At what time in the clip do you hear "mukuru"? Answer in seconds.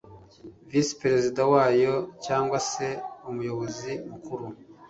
4.09-4.45